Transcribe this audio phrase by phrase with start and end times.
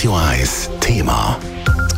[0.00, 1.38] Radio 1 Thema.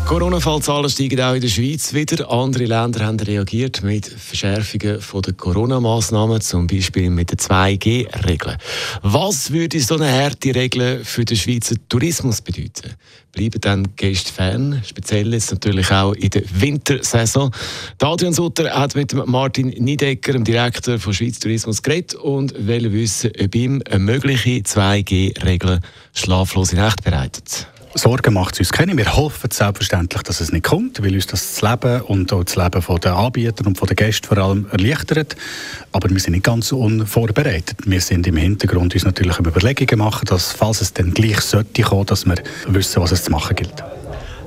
[0.08, 2.28] Corona-Fallzahlen steigen auch in der Schweiz wieder.
[2.32, 8.56] Andere Länder haben reagiert mit Verschärfungen der Corona-Massnahmen, zum Beispiel mit den 2G-Regeln.
[9.02, 12.95] Was würde so eine harte Regel für den Schweizer Tourismus bedeuten?
[13.30, 17.52] Bleiben dann Gäste fern, speziell jetzt natürlich auch in der Wintersaison.
[18.00, 23.30] Adrian Sutter hat mit Martin Niedecker, dem Direktor von Schweiz Tourismus, geredet und will wissen,
[23.41, 25.78] ob ihm eine mögliche 2G-Regel
[26.12, 27.69] schlaflose Nacht bereitet.
[27.95, 28.96] Sorgen macht es uns keine.
[28.96, 32.82] Wir hoffen selbstverständlich, dass es nicht kommt, weil uns das, Leben und auch das Leben
[33.02, 35.37] der Anbieter und der Gäste vor allem erleichtert.
[35.92, 37.78] Aber wir sind nicht ganz unvorbereitet.
[37.84, 42.06] Wir sind im Hintergrund uns natürlich Überlegungen machen, dass falls es dann gleich sollte kommen,
[42.06, 42.37] dass wir
[42.68, 43.84] wissen, was es zu machen gilt.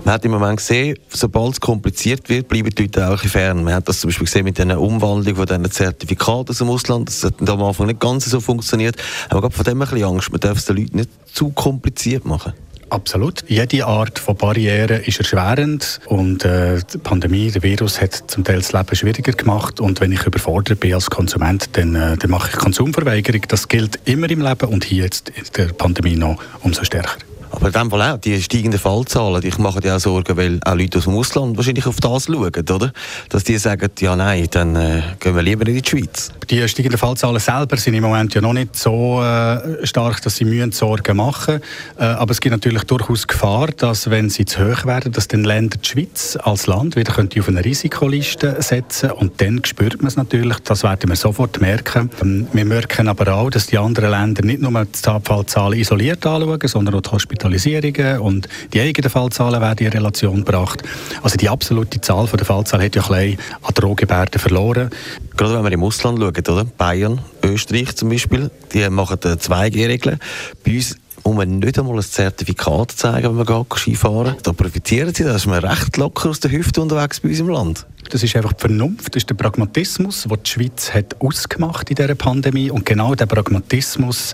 [0.06, 3.64] Man hat im Moment gesehen, sobald es kompliziert wird, bleiben die Leute auch fern.
[3.64, 7.10] Man hat das zum Beispiel gesehen mit der Umwandlung von diesen Zertifikaten aus dem Ausland.
[7.10, 8.98] Das hat am Anfang nicht ganz so funktioniert.
[9.30, 10.32] Aber habe von dem ein bisschen Angst.
[10.32, 12.54] Man darf es den Leuten nicht zu kompliziert machen.
[12.90, 13.44] Absolut.
[13.48, 18.58] Jede Art von Barriere ist erschwerend und äh, die Pandemie, der Virus hat zum Teil
[18.58, 22.52] das Leben schwieriger gemacht und wenn ich überfordert bin als Konsument, dann, äh, dann mache
[22.52, 23.42] ich Konsumverweigerung.
[23.48, 27.18] Das gilt immer im Leben und hier jetzt in der Pandemie noch umso stärker.
[27.56, 30.76] Aber in dem Fall auch, die steigenden Fallzahlen, die machen dir auch Sorgen, weil auch
[30.76, 32.92] Leute aus dem Ausland wahrscheinlich auf das schauen, oder?
[33.30, 36.32] Dass die sagen, ja nein, dann äh, gehen wir lieber in die Schweiz.
[36.50, 40.46] Die steigenden Fallzahlen selber sind im Moment ja noch nicht so äh, stark, dass sie
[40.46, 41.62] müssen Sorgen machen
[41.98, 45.44] äh, Aber es gibt natürlich durchaus Gefahr, dass wenn sie zu hoch werden, dass dann
[45.44, 50.08] Länder die Schweiz als Land wieder könnte auf eine Risikoliste setzen und dann spürt man
[50.08, 52.10] es natürlich, das werden wir sofort merken.
[52.22, 56.60] Ähm, wir merken aber auch, dass die anderen Länder nicht nur die Fallzahlen isoliert anschauen,
[56.66, 57.10] sondern auch die
[57.46, 60.84] Hospitalisierungen und die eigenen Fallzahlen werden in Relation gebracht.
[61.22, 64.90] Also die absolute Zahl der Fallzahlen hat ja ein an Drohgebärden verloren.
[65.38, 66.66] Gerade wenn wir im Ausland schauen, oder?
[66.66, 70.20] Bayern, Österreich zum Beispiel, die machen 2G-Regeln.
[70.64, 74.36] Bei uns muss man nicht einmal ein Zertifikat zeigen, wenn man geht Skifahren.
[74.44, 77.50] Da profitieren sie, da ist man recht locker aus der Hüfte unterwegs bei uns im
[77.50, 77.86] Land.
[78.12, 81.96] Das ist einfach die Vernunft, das ist der Pragmatismus, den die Schweiz hat ausgemacht in
[81.96, 82.70] dieser Pandemie.
[82.70, 84.34] Und genau der Pragmatismus,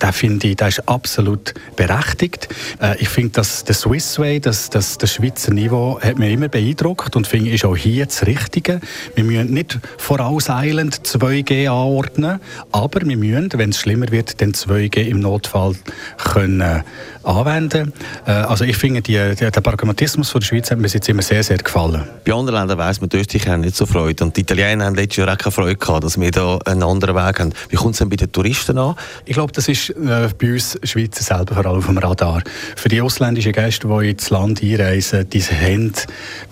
[0.00, 2.48] der finde ich, der ist absolut berechtigt.
[2.80, 6.48] Äh, ich finde, dass der Swiss Way, das, das, das Schweizer Niveau, hat mich immer
[6.48, 8.80] beeindruckt und finde, ist auch hier das Richtige.
[9.14, 12.40] Wir müssen nicht vorauseilend 2G anordnen,
[12.72, 15.74] aber wir müssen, wenn es schlimmer wird, dann 2G im Notfall
[16.22, 16.82] können
[17.24, 17.92] anwenden.
[18.26, 21.22] Äh, also ich finde, die, die, der Pragmatismus von der Schweiz hat mir jetzt immer
[21.22, 22.02] sehr, sehr gefallen.
[22.24, 24.94] Bei anderen Ländern weiss man, die Österreicher haben nicht so Freude und die Italiener haben
[24.94, 27.52] letztes Jahr auch keine Freude gehabt, dass wir da einen anderen Weg haben.
[27.68, 28.96] Wie kommt es denn bei den Touristen an?
[29.24, 32.42] Ich glaube, das ist äh, bei uns Schweizer selber vor allem auf dem Radar.
[32.76, 35.92] Für die ausländischen Gäste, die ins Land einreisen, die haben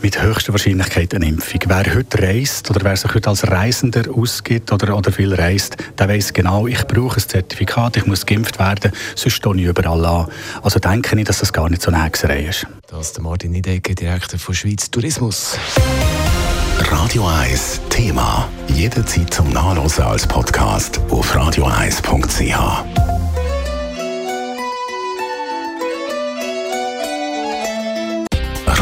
[0.03, 1.61] mit höchster Wahrscheinlichkeit eine Impfung.
[1.67, 6.09] Wer heute reist oder wer sich heute als Reisender ausgibt oder, oder viel reist, der
[6.09, 10.27] weiß genau, ich brauche ein Zertifikat, ich muss geimpft werden, sonst stehe ich überall an.
[10.63, 12.67] Also denke ich, dass das gar nicht so eine Hexerei ist.
[12.89, 15.57] Das ist der Martin Nidecke, Direktor von Schweiz Tourismus.
[16.91, 18.49] Radio 1 Thema.
[18.69, 23.20] Jederzeit zum Nachlesen als Podcast auf radio1.ch.